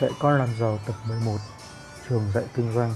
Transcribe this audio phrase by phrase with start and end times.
[0.00, 1.32] Dạy con làm giàu tập 11
[2.08, 2.94] Trường dạy kinh doanh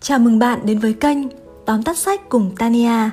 [0.00, 1.18] Chào mừng bạn đến với kênh
[1.66, 3.10] Tóm tắt sách cùng Tania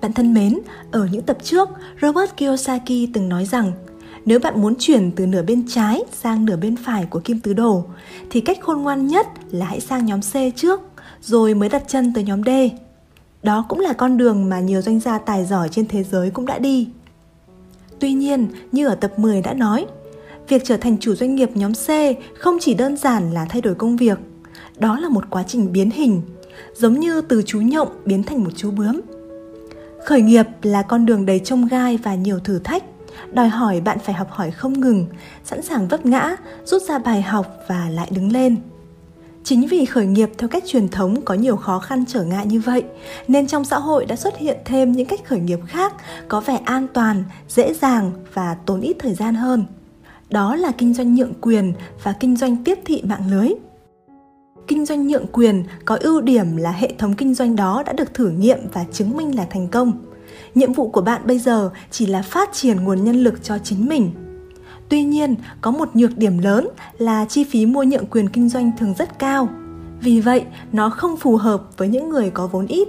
[0.00, 0.58] Bạn thân mến,
[0.92, 1.68] ở những tập trước,
[2.02, 3.72] Robert Kiyosaki từng nói rằng
[4.24, 7.52] nếu bạn muốn chuyển từ nửa bên trái sang nửa bên phải của kim tứ
[7.52, 7.84] đồ
[8.30, 10.80] thì cách khôn ngoan nhất là hãy sang nhóm C trước
[11.20, 12.48] rồi mới đặt chân tới nhóm D.
[13.42, 16.46] Đó cũng là con đường mà nhiều doanh gia tài giỏi trên thế giới cũng
[16.46, 16.88] đã đi.
[17.98, 19.86] Tuy nhiên, như ở tập 10 đã nói,
[20.48, 21.88] việc trở thành chủ doanh nghiệp nhóm C
[22.38, 24.18] không chỉ đơn giản là thay đổi công việc,
[24.78, 26.22] đó là một quá trình biến hình,
[26.74, 29.00] giống như từ chú nhộng biến thành một chú bướm.
[30.06, 32.84] Khởi nghiệp là con đường đầy trông gai và nhiều thử thách,
[33.32, 35.06] đòi hỏi bạn phải học hỏi không ngừng,
[35.44, 38.56] sẵn sàng vấp ngã, rút ra bài học và lại đứng lên.
[39.44, 42.60] Chính vì khởi nghiệp theo cách truyền thống có nhiều khó khăn trở ngại như
[42.60, 42.84] vậy,
[43.28, 45.94] nên trong xã hội đã xuất hiện thêm những cách khởi nghiệp khác
[46.28, 49.66] có vẻ an toàn, dễ dàng và tốn ít thời gian hơn.
[50.30, 53.48] Đó là kinh doanh nhượng quyền và kinh doanh tiếp thị mạng lưới.
[54.66, 58.14] Kinh doanh nhượng quyền có ưu điểm là hệ thống kinh doanh đó đã được
[58.14, 59.92] thử nghiệm và chứng minh là thành công.
[60.54, 63.88] Nhiệm vụ của bạn bây giờ chỉ là phát triển nguồn nhân lực cho chính
[63.88, 64.10] mình
[64.88, 68.70] Tuy nhiên, có một nhược điểm lớn là chi phí mua nhượng quyền kinh doanh
[68.78, 69.48] thường rất cao.
[70.00, 72.88] Vì vậy, nó không phù hợp với những người có vốn ít.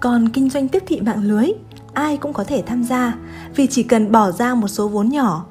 [0.00, 1.46] Còn kinh doanh tiếp thị mạng lưới,
[1.94, 3.14] ai cũng có thể tham gia
[3.56, 5.46] vì chỉ cần bỏ ra một số vốn nhỏ.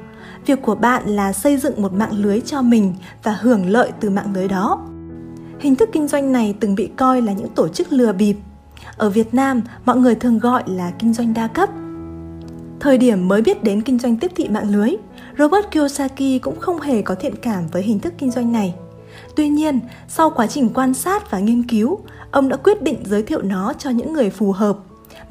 [0.46, 4.10] Việc của bạn là xây dựng một mạng lưới cho mình và hưởng lợi từ
[4.10, 4.88] mạng lưới đó.
[5.60, 8.36] Hình thức kinh doanh này từng bị coi là những tổ chức lừa bịp.
[8.98, 11.70] Ở Việt Nam, mọi người thường gọi là kinh doanh đa cấp.
[12.80, 14.96] Thời điểm mới biết đến kinh doanh tiếp thị mạng lưới,
[15.38, 18.76] Robert Kiyosaki cũng không hề có thiện cảm với hình thức kinh doanh này.
[19.36, 22.00] Tuy nhiên, sau quá trình quan sát và nghiên cứu,
[22.32, 24.78] ông đã quyết định giới thiệu nó cho những người phù hợp.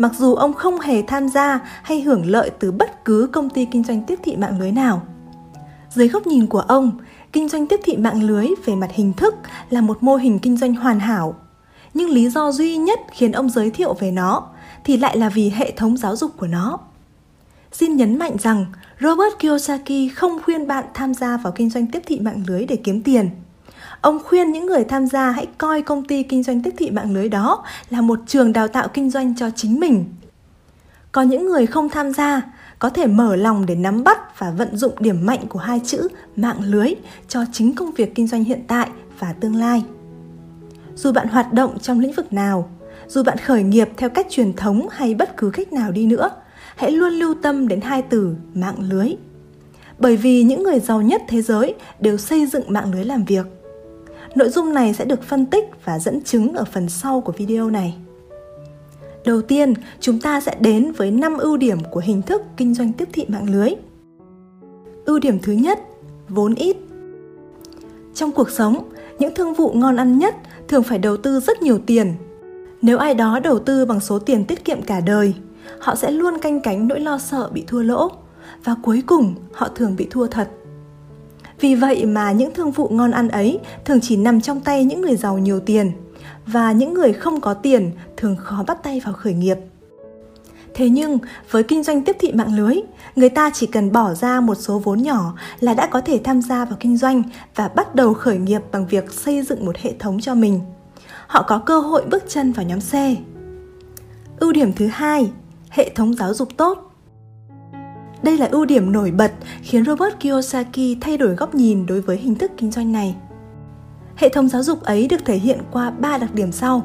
[0.00, 3.64] Mặc dù ông không hề tham gia hay hưởng lợi từ bất cứ công ty
[3.64, 5.02] kinh doanh tiếp thị mạng lưới nào.
[5.90, 6.90] Dưới góc nhìn của ông,
[7.32, 9.34] kinh doanh tiếp thị mạng lưới về mặt hình thức
[9.70, 11.34] là một mô hình kinh doanh hoàn hảo.
[11.94, 14.46] Nhưng lý do duy nhất khiến ông giới thiệu về nó
[14.84, 16.78] thì lại là vì hệ thống giáo dục của nó.
[17.72, 18.66] Xin nhấn mạnh rằng
[19.00, 22.76] Robert Kiyosaki không khuyên bạn tham gia vào kinh doanh tiếp thị mạng lưới để
[22.76, 23.30] kiếm tiền.
[24.00, 27.14] Ông khuyên những người tham gia hãy coi công ty kinh doanh tiếp thị mạng
[27.14, 30.04] lưới đó là một trường đào tạo kinh doanh cho chính mình.
[31.12, 32.42] Còn những người không tham gia
[32.78, 36.08] có thể mở lòng để nắm bắt và vận dụng điểm mạnh của hai chữ
[36.36, 36.94] mạng lưới
[37.28, 38.88] cho chính công việc kinh doanh hiện tại
[39.18, 39.84] và tương lai.
[40.94, 42.70] Dù bạn hoạt động trong lĩnh vực nào,
[43.06, 46.30] dù bạn khởi nghiệp theo cách truyền thống hay bất cứ cách nào đi nữa,
[46.76, 49.14] hãy luôn lưu tâm đến hai từ mạng lưới.
[49.98, 53.46] Bởi vì những người giàu nhất thế giới đều xây dựng mạng lưới làm việc.
[54.34, 57.70] Nội dung này sẽ được phân tích và dẫn chứng ở phần sau của video
[57.70, 57.96] này.
[59.24, 62.92] Đầu tiên, chúng ta sẽ đến với 5 ưu điểm của hình thức kinh doanh
[62.92, 63.70] tiếp thị mạng lưới.
[65.04, 65.80] Ưu điểm thứ nhất,
[66.28, 66.76] vốn ít.
[68.14, 70.34] Trong cuộc sống, những thương vụ ngon ăn nhất
[70.68, 72.14] thường phải đầu tư rất nhiều tiền.
[72.82, 75.34] Nếu ai đó đầu tư bằng số tiền tiết kiệm cả đời,
[75.78, 78.10] họ sẽ luôn canh cánh nỗi lo sợ bị thua lỗ
[78.64, 80.48] và cuối cùng họ thường bị thua thật.
[81.60, 85.00] Vì vậy mà những thương vụ ngon ăn ấy thường chỉ nằm trong tay những
[85.00, 85.92] người giàu nhiều tiền
[86.46, 89.56] và những người không có tiền thường khó bắt tay vào khởi nghiệp.
[90.74, 91.18] Thế nhưng
[91.50, 92.76] với kinh doanh tiếp thị mạng lưới,
[93.16, 96.42] người ta chỉ cần bỏ ra một số vốn nhỏ là đã có thể tham
[96.42, 97.22] gia vào kinh doanh
[97.54, 100.60] và bắt đầu khởi nghiệp bằng việc xây dựng một hệ thống cho mình.
[101.26, 102.92] Họ có cơ hội bước chân vào nhóm C.
[104.40, 105.30] Ưu điểm thứ hai,
[105.70, 106.89] hệ thống giáo dục tốt.
[108.22, 109.32] Đây là ưu điểm nổi bật
[109.62, 113.16] khiến Robert Kiyosaki thay đổi góc nhìn đối với hình thức kinh doanh này.
[114.16, 116.82] Hệ thống giáo dục ấy được thể hiện qua 3 đặc điểm sau.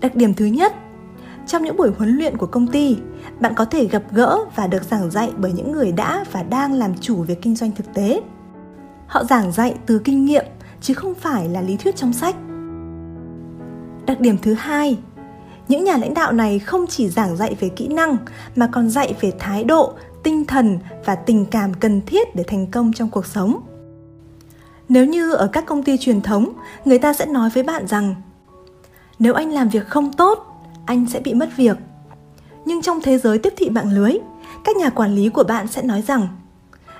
[0.00, 0.72] Đặc điểm thứ nhất,
[1.46, 2.96] trong những buổi huấn luyện của công ty,
[3.40, 6.72] bạn có thể gặp gỡ và được giảng dạy bởi những người đã và đang
[6.72, 8.20] làm chủ việc kinh doanh thực tế.
[9.06, 10.44] Họ giảng dạy từ kinh nghiệm
[10.80, 12.36] chứ không phải là lý thuyết trong sách.
[14.06, 14.98] Đặc điểm thứ hai,
[15.68, 18.16] những nhà lãnh đạo này không chỉ giảng dạy về kỹ năng
[18.56, 22.66] mà còn dạy về thái độ tinh thần và tình cảm cần thiết để thành
[22.66, 23.60] công trong cuộc sống.
[24.88, 26.52] Nếu như ở các công ty truyền thống,
[26.84, 28.14] người ta sẽ nói với bạn rằng,
[29.18, 31.76] nếu anh làm việc không tốt, anh sẽ bị mất việc.
[32.64, 34.12] Nhưng trong thế giới tiếp thị mạng lưới,
[34.64, 36.28] các nhà quản lý của bạn sẽ nói rằng,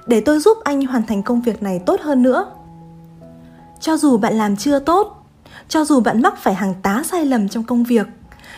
[0.07, 2.47] để tôi giúp anh hoàn thành công việc này tốt hơn nữa.
[3.81, 5.27] Cho dù bạn làm chưa tốt,
[5.69, 8.07] cho dù bạn mắc phải hàng tá sai lầm trong công việc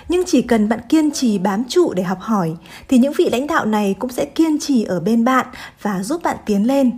[0.08, 2.56] nhưng chỉ cần bạn kiên trì bám trụ để học hỏi,
[2.88, 5.46] thì những vị lãnh đạo này cũng sẽ kiên trì ở bên bạn
[5.82, 6.90] và giúp bạn tiến lên.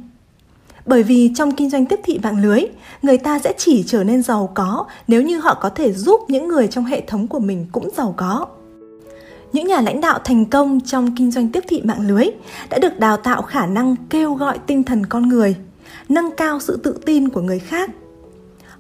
[0.87, 2.61] Bởi vì trong kinh doanh tiếp thị mạng lưới,
[3.03, 6.49] người ta sẽ chỉ trở nên giàu có nếu như họ có thể giúp những
[6.49, 8.47] người trong hệ thống của mình cũng giàu có.
[9.53, 12.25] Những nhà lãnh đạo thành công trong kinh doanh tiếp thị mạng lưới
[12.71, 15.57] đã được đào tạo khả năng kêu gọi tinh thần con người,
[16.09, 17.91] nâng cao sự tự tin của người khác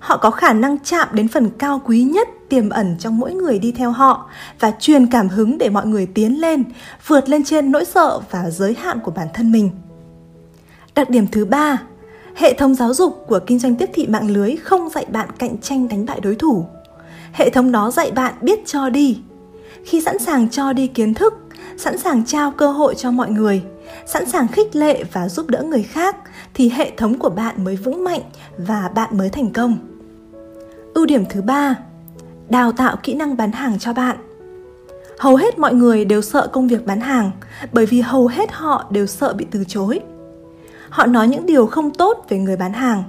[0.04, 3.58] họ có khả năng chạm đến phần cao quý nhất tiềm ẩn trong mỗi người
[3.58, 4.30] đi theo họ
[4.60, 6.64] và truyền cảm hứng để mọi người tiến lên,
[7.06, 9.70] vượt lên trên nỗi sợ và giới hạn của bản thân mình.
[10.94, 11.82] Đặc điểm thứ ba,
[12.36, 15.58] hệ thống giáo dục của kinh doanh tiếp thị mạng lưới không dạy bạn cạnh
[15.58, 16.66] tranh đánh bại đối thủ.
[17.32, 19.18] Hệ thống đó dạy bạn biết cho đi.
[19.84, 21.34] Khi sẵn sàng cho đi kiến thức,
[21.76, 23.62] sẵn sàng trao cơ hội cho mọi người,
[24.06, 26.16] sẵn sàng khích lệ và giúp đỡ người khác
[26.54, 28.22] thì hệ thống của bạn mới vững mạnh
[28.58, 29.93] và bạn mới thành công
[30.94, 31.74] ưu điểm thứ ba,
[32.48, 34.16] đào tạo kỹ năng bán hàng cho bạn.
[35.18, 37.30] Hầu hết mọi người đều sợ công việc bán hàng,
[37.72, 40.00] bởi vì hầu hết họ đều sợ bị từ chối.
[40.88, 43.02] Họ nói những điều không tốt về người bán hàng.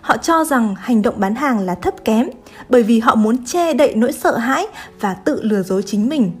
[0.00, 2.28] Họ cho rằng hành động bán hàng là thấp kém,
[2.68, 4.66] bởi vì họ muốn che đậy nỗi sợ hãi
[5.00, 6.32] và tự lừa dối chính mình.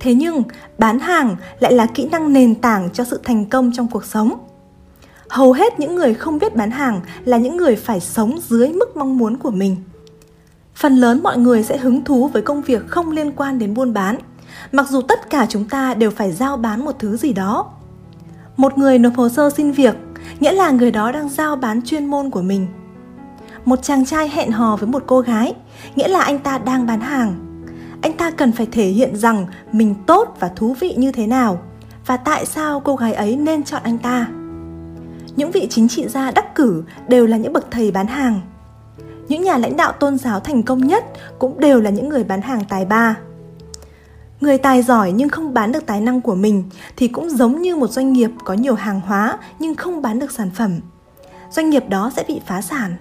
[0.00, 0.42] Thế nhưng,
[0.78, 4.38] bán hàng lại là kỹ năng nền tảng cho sự thành công trong cuộc sống.
[5.28, 8.96] Hầu hết những người không biết bán hàng là những người phải sống dưới mức
[8.96, 9.76] mong muốn của mình
[10.76, 13.92] phần lớn mọi người sẽ hứng thú với công việc không liên quan đến buôn
[13.92, 14.16] bán.
[14.72, 17.70] Mặc dù tất cả chúng ta đều phải giao bán một thứ gì đó.
[18.56, 19.96] Một người nộp hồ sơ xin việc,
[20.40, 22.66] nghĩa là người đó đang giao bán chuyên môn của mình.
[23.64, 25.54] Một chàng trai hẹn hò với một cô gái,
[25.94, 27.34] nghĩa là anh ta đang bán hàng.
[28.02, 31.62] Anh ta cần phải thể hiện rằng mình tốt và thú vị như thế nào,
[32.06, 34.26] và tại sao cô gái ấy nên chọn anh ta.
[35.36, 38.40] Những vị chính trị gia đắc cử đều là những bậc thầy bán hàng
[39.28, 41.04] những nhà lãnh đạo tôn giáo thành công nhất
[41.38, 43.16] cũng đều là những người bán hàng tài ba.
[44.40, 46.64] Người tài giỏi nhưng không bán được tài năng của mình
[46.96, 50.32] thì cũng giống như một doanh nghiệp có nhiều hàng hóa nhưng không bán được
[50.32, 50.80] sản phẩm.
[51.50, 52.96] Doanh nghiệp đó sẽ bị phá sản.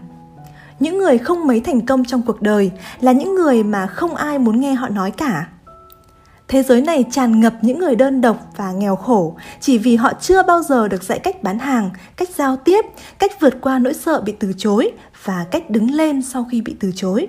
[0.80, 4.40] Những người không mấy thành công trong cuộc đời là những người mà không ai
[4.40, 5.48] muốn nghe họ nói cả.
[6.48, 10.14] Thế giới này tràn ngập những người đơn độc và nghèo khổ chỉ vì họ
[10.22, 12.86] chưa bao giờ được dạy cách bán hàng, cách giao tiếp,
[13.20, 14.92] cách vượt qua nỗi sợ bị từ chối
[15.26, 17.28] và cách đứng lên sau khi bị từ chối.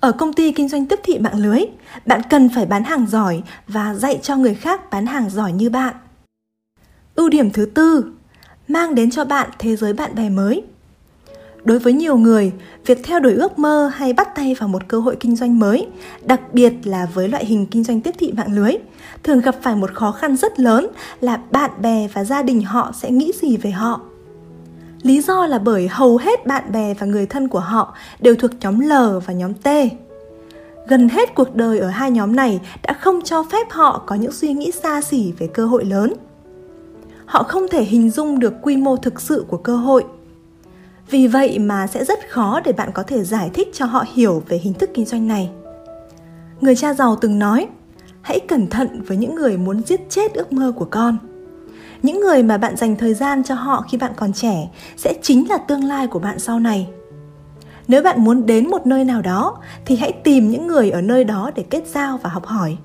[0.00, 1.60] Ở công ty kinh doanh tiếp thị mạng lưới,
[2.06, 5.70] bạn cần phải bán hàng giỏi và dạy cho người khác bán hàng giỏi như
[5.70, 5.94] bạn.
[7.14, 8.04] Ưu điểm thứ tư,
[8.68, 10.62] mang đến cho bạn thế giới bạn bè mới.
[11.64, 12.52] Đối với nhiều người,
[12.86, 15.86] việc theo đuổi ước mơ hay bắt tay vào một cơ hội kinh doanh mới,
[16.22, 18.72] đặc biệt là với loại hình kinh doanh tiếp thị mạng lưới,
[19.22, 20.86] thường gặp phải một khó khăn rất lớn
[21.20, 24.00] là bạn bè và gia đình họ sẽ nghĩ gì về họ
[25.02, 28.50] lý do là bởi hầu hết bạn bè và người thân của họ đều thuộc
[28.60, 28.92] nhóm l
[29.26, 29.68] và nhóm t.
[30.88, 34.32] Gần hết cuộc đời ở hai nhóm này đã không cho phép họ có những
[34.32, 36.12] suy nghĩ xa xỉ về cơ hội lớn.
[37.26, 40.04] Họ không thể hình dung được quy mô thực sự của cơ hội.
[41.10, 44.42] Vì vậy mà sẽ rất khó để bạn có thể giải thích cho họ hiểu
[44.48, 45.50] về hình thức kinh doanh này.
[46.60, 47.66] Người cha giàu từng nói,
[48.20, 51.18] hãy cẩn thận với những người muốn giết chết ước mơ của con
[52.02, 55.48] những người mà bạn dành thời gian cho họ khi bạn còn trẻ sẽ chính
[55.48, 56.88] là tương lai của bạn sau này.
[57.88, 61.24] Nếu bạn muốn đến một nơi nào đó, thì hãy tìm những người ở nơi
[61.24, 62.76] đó để kết giao và học hỏi.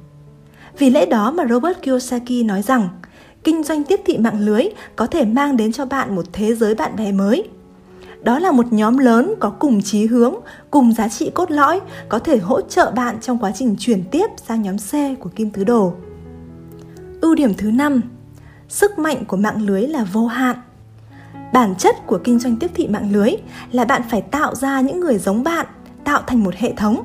[0.78, 2.90] Vì lẽ đó mà robert kiyosaki nói rằng,
[3.44, 4.64] kinh doanh tiếp thị mạng lưới
[4.96, 7.50] có thể mang đến cho bạn một thế giới bạn bè mới.
[8.22, 10.36] Đó là một nhóm lớn có cùng chí hướng,
[10.72, 14.28] cùng giá trị cốt lõi, có thể hỗ trợ bạn trong quá trình chuyển tiếp
[14.48, 15.94] sang nhóm c của kim tứ đồ.
[17.22, 18.02] Ưu điểm thứ năm
[18.70, 20.56] sức mạnh của mạng lưới là vô hạn.
[21.54, 23.30] Bản chất của kinh doanh tiếp thị mạng lưới
[23.72, 25.66] là bạn phải tạo ra những người giống bạn,
[26.04, 27.04] tạo thành một hệ thống.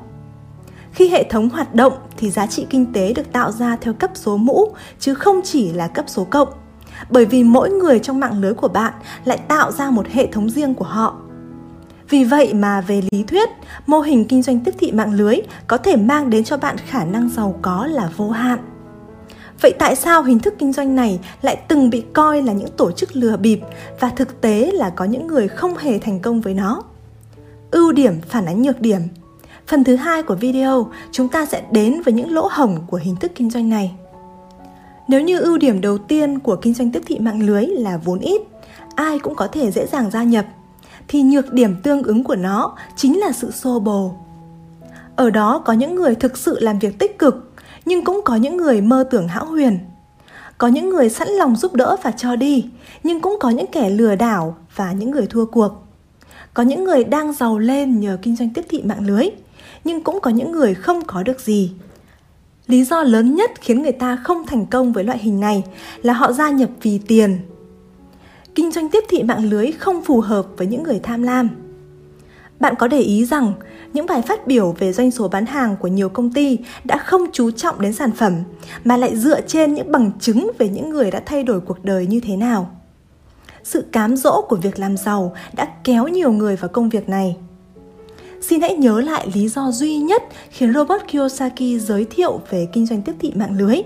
[0.91, 4.11] Khi hệ thống hoạt động thì giá trị kinh tế được tạo ra theo cấp
[4.13, 4.67] số mũ,
[4.99, 6.49] chứ không chỉ là cấp số cộng.
[7.09, 8.93] Bởi vì mỗi người trong mạng lưới của bạn
[9.25, 11.15] lại tạo ra một hệ thống riêng của họ.
[12.09, 13.49] Vì vậy mà về lý thuyết,
[13.87, 15.35] mô hình kinh doanh tiếp thị mạng lưới
[15.67, 18.59] có thể mang đến cho bạn khả năng giàu có là vô hạn.
[19.61, 22.91] Vậy tại sao hình thức kinh doanh này lại từng bị coi là những tổ
[22.91, 23.59] chức lừa bịp
[23.99, 26.83] và thực tế là có những người không hề thành công với nó?
[27.71, 29.01] Ưu điểm phản ánh nhược điểm.
[29.67, 33.15] Phần thứ hai của video, chúng ta sẽ đến với những lỗ hổng của hình
[33.15, 33.91] thức kinh doanh này.
[35.07, 38.19] Nếu như ưu điểm đầu tiên của kinh doanh tiếp thị mạng lưới là vốn
[38.19, 38.41] ít,
[38.95, 40.45] ai cũng có thể dễ dàng gia nhập,
[41.07, 44.15] thì nhược điểm tương ứng của nó chính là sự xô bồ.
[45.15, 47.48] Ở đó có những người thực sự làm việc tích cực
[47.85, 49.79] nhưng cũng có những người mơ tưởng hão huyền.
[50.57, 52.65] Có những người sẵn lòng giúp đỡ và cho đi,
[53.03, 55.71] nhưng cũng có những kẻ lừa đảo và những người thua cuộc.
[56.53, 59.29] Có những người đang giàu lên nhờ kinh doanh tiếp thị mạng lưới,
[59.83, 61.71] nhưng cũng có những người không có được gì.
[62.67, 65.63] Lý do lớn nhất khiến người ta không thành công với loại hình này
[66.01, 67.39] là họ gia nhập vì tiền.
[68.55, 71.49] Kinh doanh tiếp thị mạng lưới không phù hợp với những người tham lam.
[72.59, 73.53] Bạn có để ý rằng
[73.93, 77.25] những bài phát biểu về doanh số bán hàng của nhiều công ty đã không
[77.33, 78.33] chú trọng đến sản phẩm
[78.83, 82.07] mà lại dựa trên những bằng chứng về những người đã thay đổi cuộc đời
[82.07, 82.71] như thế nào.
[83.63, 87.37] Sự cám dỗ của việc làm giàu đã kéo nhiều người vào công việc này.
[88.41, 92.85] Xin hãy nhớ lại lý do duy nhất khiến Robert Kiyosaki giới thiệu về kinh
[92.85, 93.81] doanh tiếp thị mạng lưới.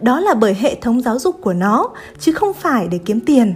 [0.00, 3.54] Đó là bởi hệ thống giáo dục của nó, chứ không phải để kiếm tiền.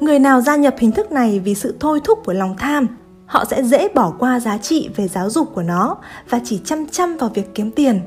[0.00, 2.86] Người nào gia nhập hình thức này vì sự thôi thúc của lòng tham,
[3.26, 5.96] họ sẽ dễ bỏ qua giá trị về giáo dục của nó
[6.28, 8.00] và chỉ chăm chăm vào việc kiếm tiền.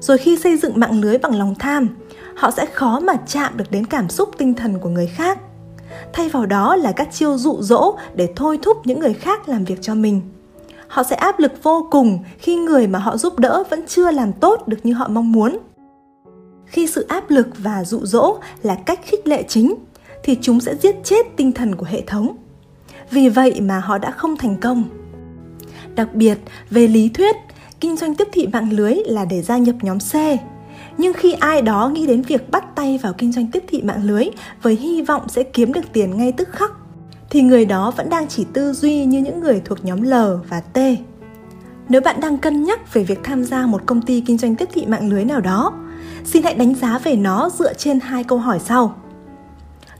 [0.00, 1.88] Rồi khi xây dựng mạng lưới bằng lòng tham,
[2.36, 5.38] họ sẽ khó mà chạm được đến cảm xúc tinh thần của người khác.
[6.12, 9.64] Thay vào đó là các chiêu dụ dỗ để thôi thúc những người khác làm
[9.64, 10.20] việc cho mình.
[10.88, 14.32] Họ sẽ áp lực vô cùng khi người mà họ giúp đỡ vẫn chưa làm
[14.32, 15.58] tốt được như họ mong muốn.
[16.66, 19.74] Khi sự áp lực và dụ dỗ là cách khích lệ chính
[20.22, 22.36] thì chúng sẽ giết chết tinh thần của hệ thống
[23.14, 24.84] vì vậy mà họ đã không thành công
[25.94, 26.38] đặc biệt
[26.70, 27.36] về lý thuyết
[27.80, 30.14] kinh doanh tiếp thị mạng lưới là để gia nhập nhóm c
[30.98, 34.04] nhưng khi ai đó nghĩ đến việc bắt tay vào kinh doanh tiếp thị mạng
[34.04, 34.24] lưới
[34.62, 36.72] với hy vọng sẽ kiếm được tiền ngay tức khắc
[37.30, 40.14] thì người đó vẫn đang chỉ tư duy như những người thuộc nhóm L
[40.48, 40.78] và T.
[41.88, 44.68] Nếu bạn đang cân nhắc về việc tham gia một công ty kinh doanh tiếp
[44.72, 45.72] thị mạng lưới nào đó,
[46.24, 48.96] xin hãy đánh giá về nó dựa trên hai câu hỏi sau.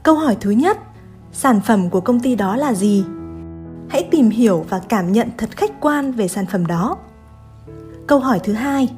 [0.03, 0.79] Câu hỏi thứ nhất,
[1.35, 3.05] sản phẩm của công ty đó là gì?
[3.89, 6.97] Hãy tìm hiểu và cảm nhận thật khách quan về sản phẩm đó.
[8.07, 8.89] Câu hỏi thứ hai,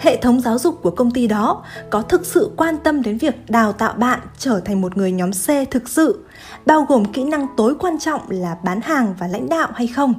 [0.00, 3.34] hệ thống giáo dục của công ty đó có thực sự quan tâm đến việc
[3.50, 6.24] đào tạo bạn trở thành một người nhóm c thực sự,
[6.66, 10.14] bao gồm kỹ năng tối quan trọng là bán hàng và lãnh đạo hay không?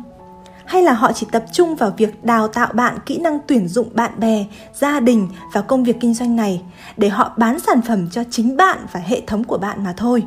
[0.66, 3.90] Hay là họ chỉ tập trung vào việc đào tạo bạn kỹ năng tuyển dụng
[3.94, 6.62] bạn bè, gia đình và công việc kinh doanh này
[6.98, 10.24] để họ bán sản phẩm cho chính bạn và hệ thống của bạn mà thôi?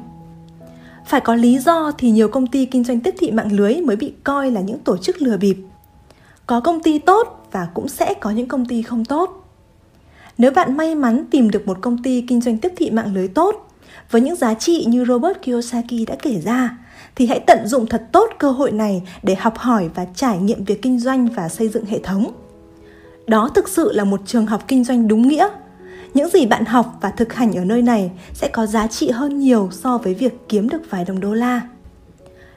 [1.07, 3.97] Phải có lý do thì nhiều công ty kinh doanh tiếp thị mạng lưới mới
[3.97, 5.57] bị coi là những tổ chức lừa bịp.
[6.47, 9.45] Có công ty tốt và cũng sẽ có những công ty không tốt.
[10.39, 13.29] Nếu bạn may mắn tìm được một công ty kinh doanh tiếp thị mạng lưới
[13.29, 13.71] tốt,
[14.11, 16.79] với những giá trị như Robert Kiyosaki đã kể ra,
[17.17, 20.65] thì hãy tận dụng thật tốt cơ hội này để học hỏi và trải nghiệm
[20.65, 22.33] việc kinh doanh và xây dựng hệ thống.
[23.27, 25.49] Đó thực sự là một trường học kinh doanh đúng nghĩa
[26.15, 29.39] những gì bạn học và thực hành ở nơi này sẽ có giá trị hơn
[29.39, 31.61] nhiều so với việc kiếm được vài đồng đô la.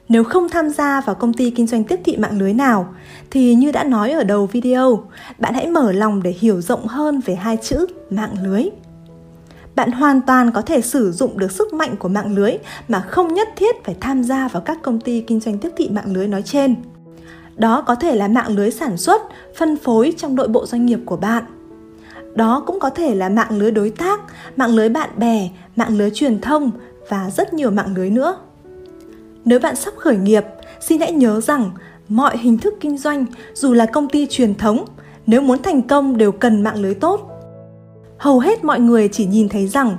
[0.08, 2.94] Nếu không tham gia vào công ty kinh doanh tiếp thị mạng lưới nào,
[3.30, 5.04] thì như đã nói ở đầu video,
[5.38, 8.64] bạn hãy mở lòng để hiểu rộng hơn về hai chữ mạng lưới.
[9.74, 12.52] Bạn hoàn toàn có thể sử dụng được sức mạnh của mạng lưới
[12.88, 15.88] mà không nhất thiết phải tham gia vào các công ty kinh doanh tiếp thị
[15.88, 16.74] mạng lưới nói trên.
[17.56, 19.22] Đó có thể là mạng lưới sản xuất,
[19.56, 21.44] phân phối trong nội bộ doanh nghiệp của bạn
[22.38, 24.20] đó cũng có thể là mạng lưới đối tác,
[24.56, 26.70] mạng lưới bạn bè, mạng lưới truyền thông
[27.08, 28.36] và rất nhiều mạng lưới nữa.
[29.44, 30.44] Nếu bạn sắp khởi nghiệp,
[30.80, 31.70] xin hãy nhớ rằng
[32.08, 34.84] mọi hình thức kinh doanh, dù là công ty truyền thống,
[35.26, 37.30] nếu muốn thành công đều cần mạng lưới tốt.
[38.18, 39.96] Hầu hết mọi người chỉ nhìn thấy rằng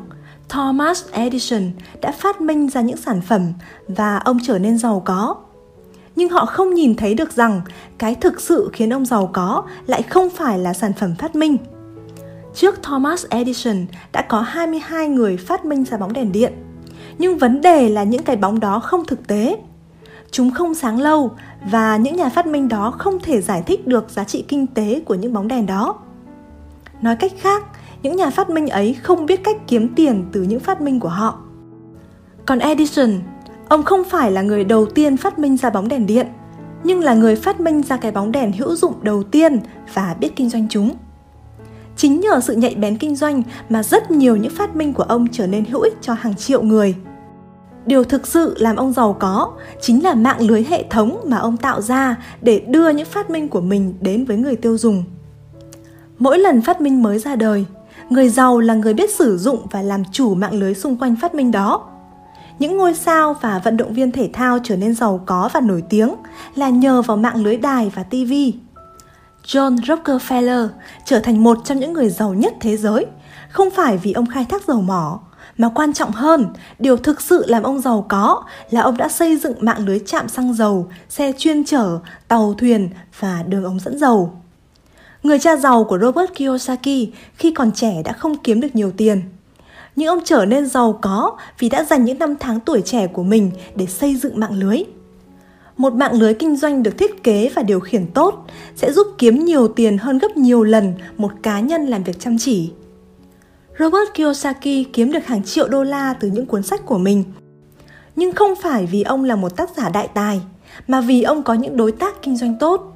[0.50, 3.54] thomas edison đã phát minh ra những sản phẩm
[3.88, 5.36] và ông trở nên giàu có.
[6.16, 7.62] Nhưng họ không nhìn thấy được rằng
[7.98, 11.58] cái thực sự khiến ông giàu có lại không phải là sản phẩm phát minh.
[12.54, 16.54] Trước Thomas Edison đã có 22 người phát minh ra bóng đèn điện.
[17.18, 19.58] Nhưng vấn đề là những cái bóng đó không thực tế.
[20.32, 21.32] Chúng không sáng lâu
[21.72, 25.02] và những nhà phát minh đó không thể giải thích được giá trị kinh tế
[25.06, 25.96] của những bóng đèn đó.
[27.02, 27.64] Nói cách khác,
[28.04, 31.10] những nhà phát minh ấy không biết cách kiếm tiền từ những phát minh của
[31.10, 31.40] họ.
[32.46, 33.12] Còn Edison,
[33.70, 36.28] ông không phải là người đầu tiên phát minh ra bóng đèn điện,
[36.84, 39.60] nhưng là người phát minh ra cái bóng đèn hữu dụng đầu tiên
[39.94, 40.96] và biết kinh doanh chúng.
[42.00, 45.28] Chính nhờ sự nhạy bén kinh doanh mà rất nhiều những phát minh của ông
[45.32, 46.96] trở nên hữu ích cho hàng triệu người.
[47.86, 49.52] Điều thực sự làm ông giàu có
[49.82, 53.48] chính là mạng lưới hệ thống mà ông tạo ra để đưa những phát minh
[53.48, 55.04] của mình đến với người tiêu dùng.
[56.20, 57.66] Mỗi lần phát minh mới ra đời,
[58.10, 61.36] người giàu là người biết sử dụng và làm chủ mạng lưới xung quanh phát
[61.36, 61.90] minh đó.
[62.60, 65.84] Những ngôi sao và vận động viên thể thao trở nên giàu có và nổi
[65.90, 66.16] tiếng
[66.56, 68.54] là nhờ vào mạng lưới đài và tivi
[69.46, 70.68] John Rockefeller
[71.06, 73.06] trở thành một trong những người giàu nhất thế giới,
[73.50, 75.20] không phải vì ông khai thác dầu mỏ,
[75.58, 76.48] mà quan trọng hơn,
[76.80, 80.30] điều thực sự làm ông giàu có là ông đã xây dựng mạng lưới trạm
[80.30, 84.34] xăng dầu, xe chuyên chở, tàu thuyền và đường ống dẫn dầu.
[85.24, 89.22] Người cha giàu của Robert Kiyosaki khi còn trẻ đã không kiếm được nhiều tiền.
[89.96, 93.24] Nhưng ông trở nên giàu có vì đã dành những năm tháng tuổi trẻ của
[93.24, 94.84] mình để xây dựng mạng lưới
[95.80, 98.46] một mạng lưới kinh doanh được thiết kế và điều khiển tốt
[98.76, 102.38] sẽ giúp kiếm nhiều tiền hơn gấp nhiều lần một cá nhân làm việc chăm
[102.38, 102.72] chỉ.
[103.80, 107.24] Robert Kiyosaki kiếm được hàng triệu đô la từ những cuốn sách của mình.
[108.16, 110.42] Nhưng không phải vì ông là một tác giả đại tài,
[110.88, 112.94] mà vì ông có những đối tác kinh doanh tốt.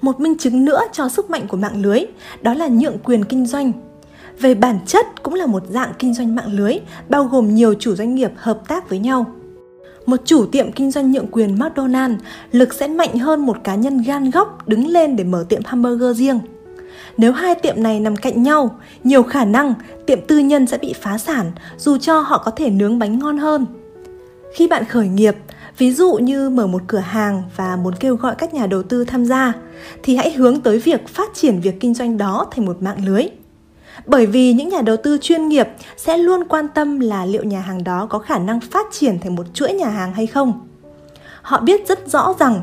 [0.00, 2.00] Một minh chứng nữa cho sức mạnh của mạng lưới
[2.42, 3.72] đó là nhượng quyền kinh doanh.
[4.40, 6.74] Về bản chất cũng là một dạng kinh doanh mạng lưới
[7.08, 9.26] bao gồm nhiều chủ doanh nghiệp hợp tác với nhau.
[10.06, 14.02] Một chủ tiệm kinh doanh nhượng quyền mcdonalds lực sẽ mạnh hơn một cá nhân
[14.02, 16.40] gan góc đứng lên để mở tiệm hamburger riêng.
[17.16, 19.74] Nếu hai tiệm này nằm cạnh nhau, nhiều khả năng
[20.06, 23.38] tiệm tư nhân sẽ bị phá sản dù cho họ có thể nướng bánh ngon
[23.38, 23.66] hơn.
[24.54, 25.36] Khi bạn khởi nghiệp,
[25.78, 29.04] ví dụ như mở một cửa hàng và muốn kêu gọi các nhà đầu tư
[29.04, 29.52] tham gia,
[30.02, 33.22] thì hãy hướng tới việc phát triển việc kinh doanh đó thành một mạng lưới.
[34.06, 37.60] Bởi vì những nhà đầu tư chuyên nghiệp sẽ luôn quan tâm là liệu nhà
[37.60, 40.68] hàng đó có khả năng phát triển thành một chuỗi nhà hàng hay không.
[41.42, 42.60] Họ biết rất rõ rằng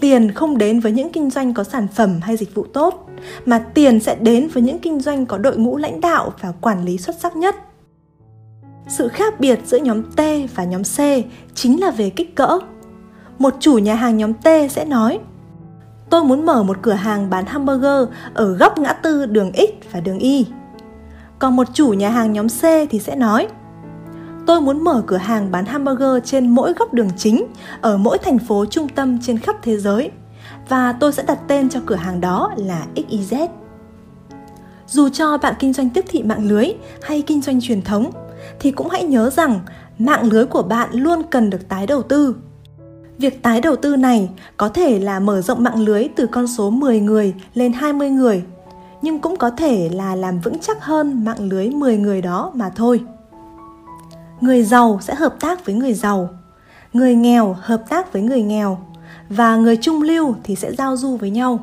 [0.00, 3.08] tiền không đến với những kinh doanh có sản phẩm hay dịch vụ tốt,
[3.46, 6.84] mà tiền sẽ đến với những kinh doanh có đội ngũ lãnh đạo và quản
[6.84, 7.56] lý xuất sắc nhất
[8.90, 10.20] sự khác biệt giữa nhóm T
[10.54, 10.98] và nhóm C
[11.54, 12.58] chính là về kích cỡ.
[13.38, 15.18] Một chủ nhà hàng nhóm T sẽ nói,
[16.10, 20.00] Tôi muốn mở một cửa hàng bán hamburger ở góc ngã tư đường X và
[20.00, 20.46] đường Y.
[21.40, 23.48] Còn một chủ nhà hàng nhóm C thì sẽ nói
[24.46, 27.46] Tôi muốn mở cửa hàng bán hamburger trên mỗi góc đường chính
[27.80, 30.10] ở mỗi thành phố trung tâm trên khắp thế giới
[30.68, 33.48] và tôi sẽ đặt tên cho cửa hàng đó là XYZ.
[34.86, 36.66] Dù cho bạn kinh doanh tiếp thị mạng lưới
[37.02, 38.10] hay kinh doanh truyền thống,
[38.60, 39.60] thì cũng hãy nhớ rằng
[39.98, 42.36] mạng lưới của bạn luôn cần được tái đầu tư.
[43.18, 46.70] Việc tái đầu tư này có thể là mở rộng mạng lưới từ con số
[46.70, 48.42] 10 người lên 20 người,
[49.02, 52.70] nhưng cũng có thể là làm vững chắc hơn mạng lưới 10 người đó mà
[52.70, 53.04] thôi.
[54.40, 56.28] Người giàu sẽ hợp tác với người giàu,
[56.92, 58.78] người nghèo hợp tác với người nghèo
[59.28, 61.58] và người trung lưu thì sẽ giao du với nhau.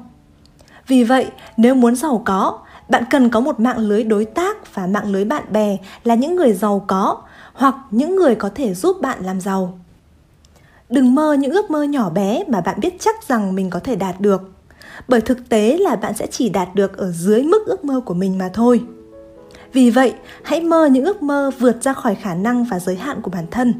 [0.88, 1.27] Vì vậy,
[1.58, 5.25] nếu muốn giàu có, bạn cần có một mạng lưới đối tác và mạng lưới
[5.25, 7.17] bạn bè là những người giàu có
[7.53, 9.79] hoặc những người có thể giúp bạn làm giàu
[10.89, 13.96] đừng mơ những ước mơ nhỏ bé mà bạn biết chắc rằng mình có thể
[13.96, 14.51] đạt được
[15.08, 18.13] bởi thực tế là bạn sẽ chỉ đạt được ở dưới mức ước mơ của
[18.13, 18.82] mình mà thôi
[19.74, 20.13] vì vậy
[20.44, 23.46] hãy mơ những ước mơ vượt ra khỏi khả năng và giới hạn của bản
[23.51, 23.74] thân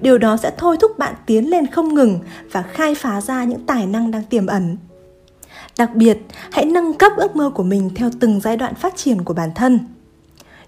[0.00, 2.18] điều đó sẽ thôi thúc bạn tiến lên không ngừng
[2.52, 4.76] và khai phá ra những tài năng đang tiềm ẩn
[5.78, 6.18] Đặc biệt,
[6.52, 9.50] hãy nâng cấp ước mơ của mình theo từng giai đoạn phát triển của bản
[9.54, 9.78] thân.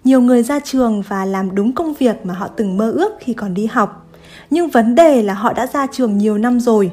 [0.04, 3.32] Nhiều người ra trường và làm đúng công việc mà họ từng mơ ước khi
[3.32, 4.06] còn đi học.
[4.50, 6.90] Nhưng vấn đề là họ đã ra trường nhiều năm rồi.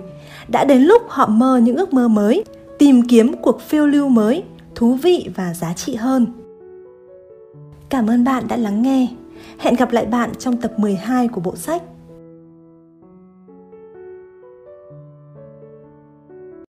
[0.48, 2.43] Đã đến lúc họ mơ những ước mơ mới,
[2.80, 4.44] tìm kiếm cuộc phiêu lưu mới,
[4.76, 6.26] thú vị và giá trị hơn.
[7.90, 9.08] Cảm ơn bạn đã lắng nghe.
[9.58, 11.84] Hẹn gặp lại bạn trong tập 12 của bộ sách